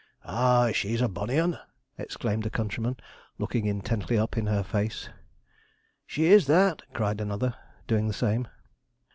'A', 0.25 0.71
she's 0.73 0.99
a 0.99 1.07
bonny 1.07 1.39
un!' 1.39 1.59
exclaimed 1.95 2.43
a 2.47 2.49
countryman, 2.49 2.97
looking 3.37 3.67
intently 3.67 4.17
up 4.17 4.35
in 4.35 4.47
her 4.47 4.63
face. 4.63 5.09
'She 6.07 6.25
is 6.25 6.47
that!' 6.47 6.81
cried 6.91 7.21
another, 7.21 7.53
doing 7.85 8.07
the 8.07 8.11
same. 8.15 8.47